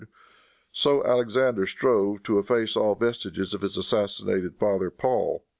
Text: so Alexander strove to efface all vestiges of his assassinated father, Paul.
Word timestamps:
so 0.71 1.03
Alexander 1.05 1.67
strove 1.67 2.23
to 2.23 2.39
efface 2.39 2.75
all 2.75 2.95
vestiges 2.95 3.53
of 3.53 3.61
his 3.61 3.77
assassinated 3.77 4.55
father, 4.55 4.89
Paul. 4.89 5.45